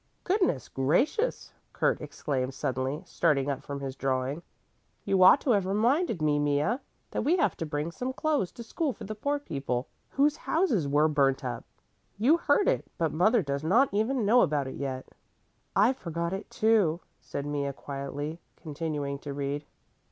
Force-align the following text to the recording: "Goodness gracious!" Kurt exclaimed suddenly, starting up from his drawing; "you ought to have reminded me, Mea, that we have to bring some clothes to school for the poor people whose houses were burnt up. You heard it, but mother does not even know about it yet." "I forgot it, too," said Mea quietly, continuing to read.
"Goodness 0.23 0.67
gracious!" 0.67 1.53
Kurt 1.73 2.01
exclaimed 2.01 2.55
suddenly, 2.55 3.03
starting 3.05 3.51
up 3.51 3.61
from 3.61 3.81
his 3.81 3.95
drawing; 3.95 4.41
"you 5.05 5.21
ought 5.21 5.39
to 5.41 5.51
have 5.51 5.67
reminded 5.67 6.23
me, 6.23 6.39
Mea, 6.39 6.77
that 7.11 7.23
we 7.23 7.37
have 7.37 7.55
to 7.57 7.67
bring 7.67 7.91
some 7.91 8.11
clothes 8.11 8.51
to 8.53 8.63
school 8.63 8.93
for 8.93 9.03
the 9.03 9.13
poor 9.13 9.37
people 9.37 9.89
whose 10.09 10.37
houses 10.37 10.87
were 10.87 11.07
burnt 11.07 11.45
up. 11.45 11.65
You 12.17 12.37
heard 12.37 12.67
it, 12.67 12.85
but 12.97 13.13
mother 13.13 13.43
does 13.43 13.63
not 13.63 13.89
even 13.91 14.25
know 14.25 14.41
about 14.41 14.67
it 14.67 14.73
yet." 14.77 15.07
"I 15.75 15.93
forgot 15.93 16.33
it, 16.33 16.49
too," 16.49 17.01
said 17.19 17.45
Mea 17.45 17.71
quietly, 17.71 18.39
continuing 18.55 19.19
to 19.19 19.35
read. 19.35 19.65